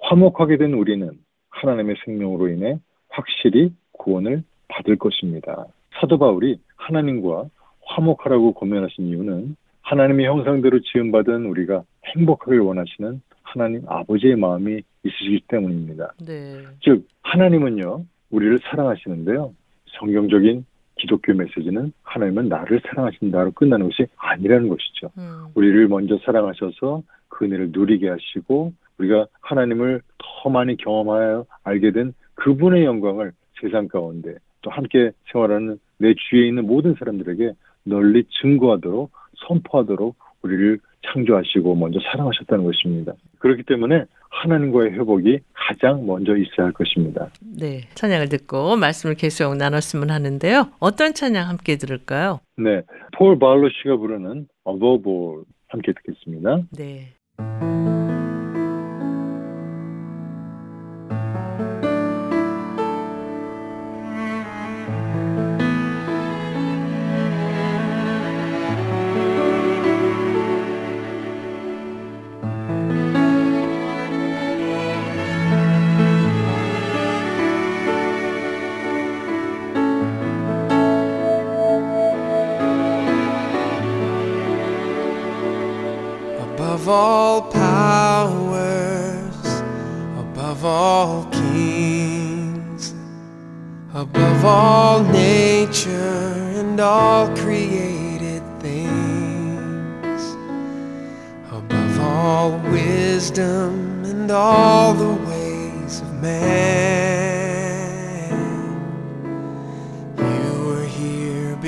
화목하게 0.02 0.58
된 0.58 0.74
우리는 0.74 1.12
하나님의 1.50 1.96
생명으로 2.06 2.50
인해 2.50 2.78
확실히 3.10 3.72
구원을 3.94 4.44
받을 4.68 4.98
것입니다. 4.98 5.66
사도 6.00 6.18
바울이 6.18 6.60
하나님과 6.76 7.46
화목하라고 7.86 8.54
권면하신 8.54 9.08
이유는 9.08 9.56
하나님의 9.82 10.26
형상대로 10.26 10.80
지음받은 10.80 11.46
우리가 11.46 11.84
행복하길 12.06 12.60
원하시는 12.60 13.22
하나님 13.54 13.84
아버지의 13.88 14.36
마음이 14.36 14.82
있으시기 15.04 15.44
때문입니다. 15.48 16.14
네. 16.26 16.64
즉 16.82 17.08
하나님은요 17.22 18.06
우리를 18.32 18.60
사랑하시는데요 18.64 19.54
성경적인 20.00 20.66
기독교 20.98 21.34
메시지는 21.34 21.92
하나님은 22.04 22.50
나를 22.50 22.82
사랑하신다로 22.86 23.52
끝나는 23.52 23.88
것이 23.88 24.08
아니라는 24.18 24.70
것이죠. 24.70 25.10
음. 25.18 25.46
우리를 25.54 25.88
먼저 25.88 26.18
사랑하셔서 26.24 27.04
그 27.30 27.46
은혜를 27.46 27.70
누리게 27.72 28.10
하시고 28.10 28.74
우리가 28.98 29.28
하나님을 29.42 30.02
더 30.18 30.50
많이 30.50 30.78
경험하여 30.78 31.46
알게 31.64 31.92
된 31.92 32.14
그분의 32.36 32.86
영광을 32.86 33.34
세상 33.60 33.88
가운데 33.88 34.36
또 34.62 34.72
함께 34.72 35.12
생활하는 35.32 35.80
내 35.98 36.14
주위에 36.14 36.48
있는 36.48 36.66
모든 36.66 36.96
사람들에게 36.98 37.54
널리 37.86 38.24
증거하도록 38.42 39.12
선포하도록 39.48 40.16
우리를 40.44 40.80
창조하시고 41.12 41.76
먼저 41.76 42.00
사랑하셨다는 42.12 42.64
것입니다. 42.66 43.14
그렇기 43.40 43.64
때문에 43.64 44.06
하나님과의 44.30 44.94
회복이 44.94 45.40
가장 45.54 46.06
먼저 46.06 46.36
있어야 46.36 46.68
할 46.68 46.72
것입니다. 46.72 47.30
네. 47.42 47.82
찬양을 47.96 48.30
듣고 48.30 48.76
말씀을 48.76 49.16
계속 49.16 49.56
나눴으면 49.56 50.10
하는데요. 50.10 50.70
어떤 50.80 51.14
찬양 51.14 51.48
함께 51.48 51.78
들을까요? 51.78 52.40
네, 52.58 52.82
폴 53.18 53.38
발로 53.40 53.70
씨가 53.70 53.98
부르는 53.98 54.48
Above 54.68 55.12
All 55.12 55.44
함께 55.68 55.94
듣겠습니다. 55.94 56.62
네. 56.78 57.14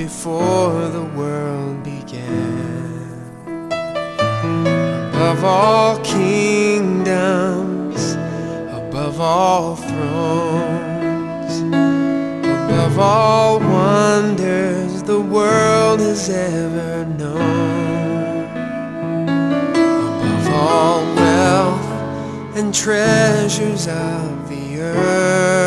Before 0.06 0.88
the 0.90 1.04
world 1.16 1.82
began 1.82 2.94
above 5.10 5.42
all 5.42 5.98
kingdoms, 6.04 8.12
above 8.82 9.20
all 9.20 9.74
thrones, 9.74 11.54
above 12.70 12.96
all 13.00 13.58
wonders 13.58 15.02
the 15.02 15.20
world 15.20 15.98
has 15.98 16.30
ever 16.30 17.04
known, 17.18 18.44
above 19.72 20.48
all 20.54 21.04
wealth 21.16 22.56
and 22.56 22.72
treasures 22.72 23.88
of 23.88 24.48
the 24.48 24.80
earth. 24.80 25.65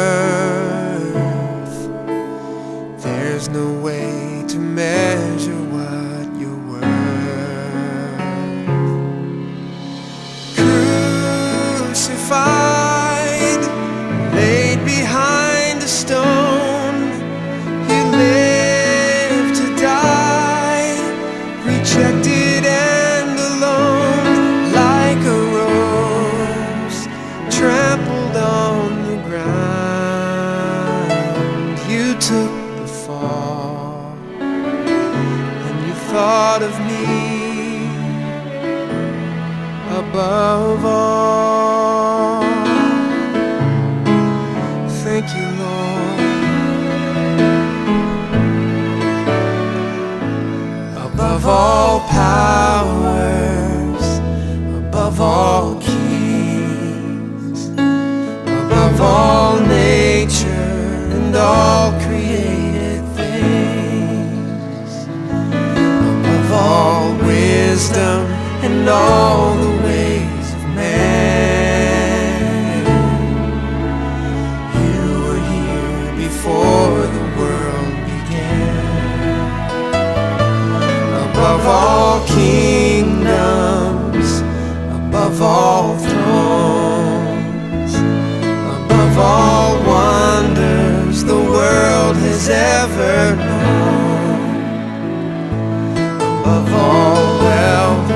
Above 96.39 96.73
all 96.73 97.39
wealth 97.43 98.11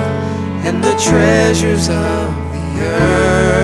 and 0.65 0.83
the 0.83 0.95
treasures 0.97 1.89
of 1.89 2.35
the 2.53 2.81
earth. 2.81 3.62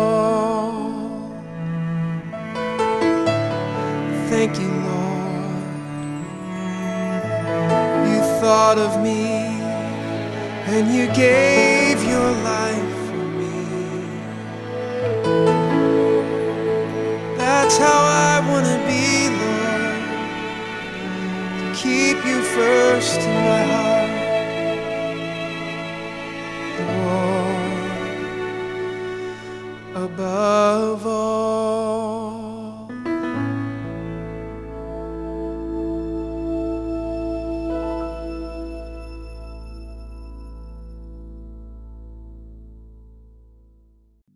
Thank 4.31 4.61
you, 4.61 4.71
Lord. 4.87 5.81
You 8.09 8.21
thought 8.41 8.79
of 8.79 9.03
me 9.03 9.23
and 10.73 10.95
you 10.95 11.07
gave 11.15 12.01
your 12.05 12.31
life 12.53 12.95
for 13.09 13.25
me. 13.41 13.59
That's 17.37 17.77
how 17.77 18.03
I 18.31 18.41
want 18.49 18.67
to 18.67 18.79
be, 18.87 19.31
Lord. 19.43 20.03
To 21.59 21.67
keep 21.75 22.19
you 22.25 22.39
first 22.55 23.19
in 23.19 23.35
my 23.35 23.63
heart. 23.73 23.95
Above 30.17 31.07
all. 31.07 32.47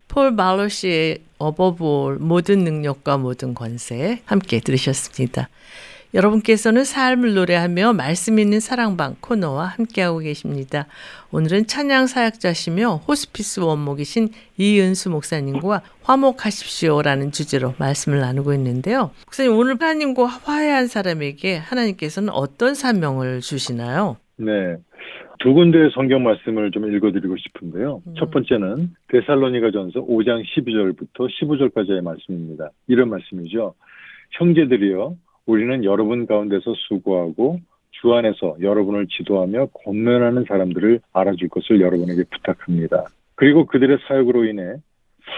폴 0.09 0.33
마로 0.33 0.68
씨의 0.68 1.22
어버볼 1.39 2.18
모든 2.18 2.64
능력과 2.64 3.16
모든 3.16 3.55
권세 3.55 4.20
함께 4.26 4.61
들으셨습니다. 4.61 5.49
여러분께서는 6.12 6.84
삶을 6.84 7.34
노래하며 7.34 7.92
말씀 7.92 8.38
있는 8.38 8.58
사랑방 8.58 9.14
코너와 9.20 9.66
함께하고 9.66 10.18
계십니다. 10.18 10.86
오늘은 11.32 11.66
찬양 11.66 12.06
사역자시며 12.08 13.02
호스피스 13.06 13.61
원목이신 13.61 14.28
이은수 14.58 15.11
목사님과 15.11 15.82
화목하십시오라는 16.02 17.30
주제로 17.30 17.74
말씀을 17.78 18.18
나누고 18.18 18.52
있는데요. 18.54 19.11
목사님 19.26 19.56
오늘 19.56 19.76
하나님과 19.80 20.26
화해한 20.26 20.88
사람에게 20.88 21.56
하나님께서는 21.58 22.30
어떤 22.30 22.74
사명을 22.74 23.40
주시나요? 23.40 24.16
네. 24.36 24.76
두 25.38 25.54
군데의 25.54 25.90
성경 25.94 26.22
말씀을 26.22 26.70
좀 26.70 26.92
읽어드리고 26.94 27.36
싶은데요. 27.36 28.02
음. 28.06 28.14
첫 28.18 28.30
번째는 28.30 28.90
데살로니가 29.08 29.70
전서 29.70 30.00
5장 30.00 30.44
12절부터 30.44 31.28
15절까지의 31.30 32.02
말씀입니다. 32.02 32.70
이런 32.88 33.08
말씀이죠. 33.08 33.74
형제들이여, 34.32 35.14
우리는 35.51 35.82
여러분 35.82 36.26
가운데서 36.26 36.74
수고하고 36.76 37.59
주 37.90 38.14
안에서 38.14 38.57
여러분을 38.61 39.09
지도하며 39.09 39.66
권면하는 39.84 40.44
사람들을 40.44 41.01
알아줄 41.12 41.48
것을 41.48 41.80
여러분에게 41.80 42.22
부탁합니다. 42.30 43.07
그리고 43.34 43.66
그들의 43.66 43.98
사역으로 44.07 44.44
인해 44.44 44.76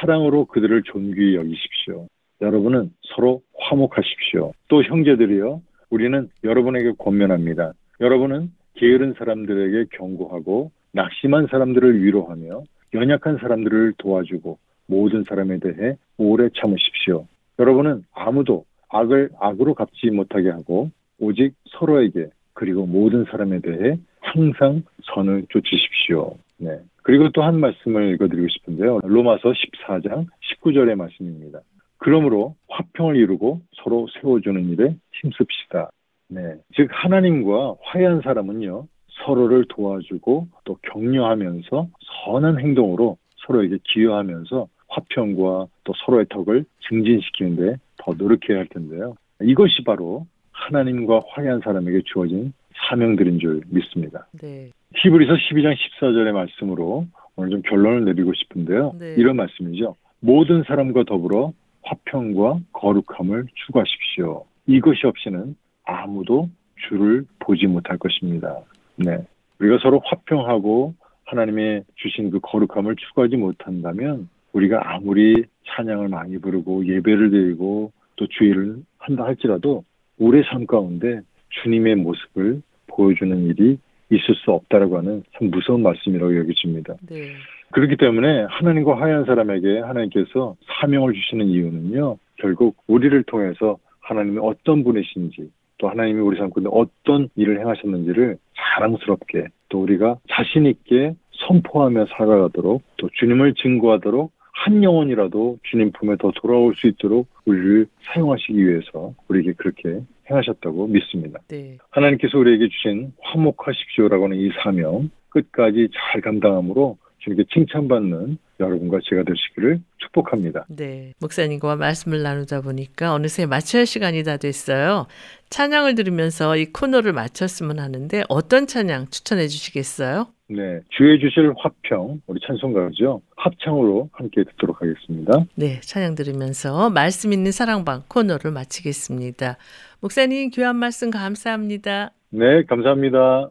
사랑으로 0.00 0.44
그들을 0.44 0.82
존귀히 0.82 1.36
여기십시오. 1.36 2.08
여러분은 2.42 2.90
서로 3.14 3.40
화목하십시오. 3.58 4.52
또 4.68 4.82
형제들이여, 4.82 5.62
우리는 5.88 6.28
여러분에게 6.44 6.92
권면합니다. 6.98 7.72
여러분은 8.02 8.50
게으른 8.74 9.14
사람들에게 9.16 9.96
경고하고 9.96 10.72
낙심한 10.92 11.46
사람들을 11.50 12.04
위로하며 12.04 12.64
연약한 12.92 13.38
사람들을 13.38 13.94
도와주고 13.96 14.58
모든 14.88 15.24
사람에 15.26 15.58
대해 15.58 15.96
오래 16.18 16.50
참으십시오. 16.54 17.26
여러분은 17.58 18.04
아무도 18.12 18.66
악을 18.92 19.30
악으로 19.40 19.74
갚지 19.74 20.10
못하게 20.10 20.50
하고 20.50 20.90
오직 21.18 21.54
서로에게 21.70 22.28
그리고 22.54 22.86
모든 22.86 23.24
사람에 23.24 23.60
대해 23.60 23.98
항상 24.20 24.82
선을 25.02 25.46
쫓으십시오. 25.48 26.36
네. 26.58 26.78
그리고 27.02 27.30
또 27.30 27.42
한 27.42 27.58
말씀을 27.58 28.14
읽어드리고 28.14 28.46
싶은데요. 28.48 29.00
로마서 29.02 29.50
14장 29.50 30.26
19절의 30.62 30.94
말씀입니다. 30.94 31.60
그러므로 31.98 32.54
화평을 32.68 33.16
이루고 33.16 33.60
서로 33.82 34.06
세워주는 34.20 34.68
일에 34.70 34.94
힘씁시다. 35.20 35.90
네. 36.28 36.40
즉, 36.74 36.88
하나님과 36.90 37.76
화해한 37.82 38.22
사람은요, 38.22 38.86
서로를 39.24 39.66
도와주고 39.68 40.48
또 40.64 40.78
격려하면서 40.82 41.88
선한 42.24 42.58
행동으로 42.58 43.18
서로에게 43.46 43.78
기여하면서 43.84 44.68
화평과 44.92 45.66
또 45.84 45.92
서로의 46.04 46.26
덕을 46.28 46.64
증진시키는데 46.88 47.76
더 47.98 48.12
노력해야 48.16 48.58
할 48.58 48.66
텐데요. 48.66 49.14
이것이 49.40 49.84
바로 49.84 50.26
하나님과 50.52 51.22
화해한 51.28 51.60
사람에게 51.64 52.02
주어진 52.06 52.52
사명들인 52.88 53.38
줄 53.38 53.62
믿습니다. 53.68 54.26
네. 54.40 54.70
히브리서 54.96 55.32
12장 55.34 55.74
14절의 55.74 56.32
말씀으로 56.32 57.06
오늘 57.36 57.50
좀 57.50 57.62
결론을 57.62 58.04
내리고 58.04 58.32
싶은데요. 58.34 58.94
네. 58.98 59.14
이런 59.16 59.36
말씀이죠. 59.36 59.96
모든 60.20 60.62
사람과 60.64 61.04
더불어 61.04 61.52
화평과 61.82 62.60
거룩함을 62.72 63.46
추구하십시오. 63.54 64.44
이것이 64.66 65.06
없이는 65.06 65.56
아무도 65.84 66.48
주를 66.88 67.24
보지 67.40 67.66
못할 67.66 67.98
것입니다. 67.98 68.60
네. 68.96 69.18
우리가 69.58 69.78
서로 69.82 70.00
화평하고 70.04 70.94
하나님의 71.24 71.84
주신 71.96 72.30
그 72.30 72.40
거룩함을 72.40 72.96
추구하지 72.96 73.36
못한다면 73.36 74.28
우리가 74.52 74.94
아무리 74.94 75.44
찬양을 75.64 76.08
많이 76.08 76.38
부르고 76.38 76.86
예배를 76.86 77.30
드리고 77.30 77.92
또 78.16 78.26
주의를 78.26 78.76
한다 78.98 79.24
할지라도 79.24 79.84
우리의 80.18 80.44
삶 80.48 80.66
가운데 80.66 81.20
주님의 81.62 81.96
모습을 81.96 82.62
보여주는 82.86 83.36
일이 83.46 83.78
있을 84.10 84.34
수 84.34 84.50
없다라고 84.52 84.98
하는 84.98 85.22
참 85.36 85.50
무서운 85.50 85.82
말씀이라고 85.82 86.36
여겨집니다. 86.36 86.96
네. 87.08 87.32
그렇기 87.72 87.96
때문에 87.96 88.46
하나님과 88.50 89.00
화해한 89.00 89.24
사람에게 89.24 89.80
하나님께서 89.80 90.56
사명을 90.66 91.14
주시는 91.14 91.46
이유는요, 91.46 92.18
결국 92.36 92.76
우리를 92.86 93.22
통해서 93.24 93.78
하나님이 94.00 94.38
어떤 94.42 94.84
분이신지, 94.84 95.50
또 95.78 95.88
하나님이 95.88 96.20
우리 96.20 96.36
삶 96.36 96.50
가운데 96.50 96.68
어떤 96.70 97.30
일을 97.34 97.60
행하셨는지를 97.60 98.36
자랑스럽게 98.54 99.46
또 99.70 99.82
우리가 99.82 100.16
자신있게 100.28 101.14
선포하며 101.48 102.06
살아가도록 102.16 102.82
또 102.98 103.08
주님을 103.14 103.54
증거하도록 103.54 104.30
한 104.52 104.82
영혼이라도 104.82 105.58
주님 105.64 105.92
품에 105.92 106.16
더 106.16 106.30
돌아올 106.34 106.74
수 106.76 106.86
있도록 106.86 107.26
우리를 107.46 107.86
사용하시기 108.02 108.56
위해서 108.56 109.14
우리에게 109.28 109.54
그렇게 109.54 110.00
행하셨다고 110.30 110.86
믿습니다. 110.88 111.40
네. 111.48 111.78
하나님께서 111.90 112.38
우리에게 112.38 112.68
주신 112.68 113.12
화목하십시오라고 113.22 114.24
하는 114.24 114.36
이 114.36 114.50
사명 114.62 115.10
끝까지 115.30 115.88
잘 115.92 116.20
감당함으로 116.20 116.98
주님께 117.18 117.44
칭찬받는 117.52 118.36
여러분과 118.60 118.98
제가 119.04 119.22
되시기를 119.24 119.80
축복합니다. 119.98 120.66
네. 120.68 121.12
목사님과 121.20 121.76
말씀을 121.76 122.22
나누다 122.22 122.60
보니까 122.62 123.14
어느새 123.14 123.46
마쳐야 123.46 123.80
할 123.80 123.86
시간이 123.86 124.22
다 124.24 124.36
됐어요. 124.36 125.06
찬양을 125.50 125.94
들으면서 125.94 126.56
이 126.56 126.66
코너를 126.66 127.12
마쳤으면 127.12 127.78
하는데 127.78 128.22
어떤 128.28 128.66
찬양 128.66 129.06
추천해 129.10 129.46
주시겠어요? 129.48 130.26
네, 130.48 130.80
주의 130.90 131.18
주실 131.18 131.52
화평 131.56 132.20
우리 132.26 132.40
찬송가죠. 132.46 133.22
합창으로 133.44 134.08
함께 134.12 134.44
듣도록 134.44 134.80
하겠습니다. 134.80 135.44
네, 135.54 135.80
찬양 135.80 136.14
들으면서 136.14 136.90
말씀 136.90 137.32
있는 137.32 137.52
사랑방 137.52 138.02
코너를 138.08 138.50
마치겠습니다. 138.52 139.56
목사님 140.00 140.50
귀한 140.50 140.76
말씀 140.76 141.10
감사합니다. 141.10 142.12
네, 142.30 142.64
감사합니다. 142.64 143.50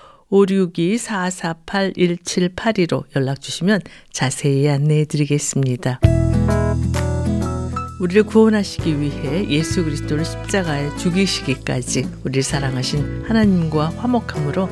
562-448-1782로 0.31 3.03
연락 3.15 3.41
주시면 3.41 3.81
자세히 4.11 4.69
안내해 4.69 5.05
드리겠습니다. 5.05 5.99
우리를 7.99 8.23
구원하시기 8.23 8.99
위해 8.99 9.47
예수 9.49 9.83
그리스도를 9.83 10.25
십자가에 10.25 10.89
죽이시기까지 10.97 12.07
우리를 12.23 12.41
사랑하신 12.41 13.25
하나님과 13.27 13.89
화목함으로 13.89 14.67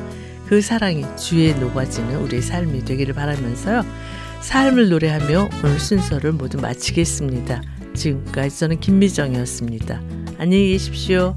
그 0.48 0.60
사랑이 0.60 1.04
주에 1.16 1.54
녹아지는 1.54 2.16
우리의 2.22 2.42
삶이 2.42 2.84
되기를 2.84 3.14
바라면서요. 3.14 3.84
삶을 4.40 4.88
노래하며 4.88 5.48
오늘 5.62 5.78
순서를 5.78 6.32
모두 6.32 6.58
마치겠습니다. 6.58 7.62
지금까지 7.94 8.58
저는 8.58 8.80
김미정이었습니다. 8.80 10.02
안녕히 10.38 10.70
계십시오. 10.70 11.36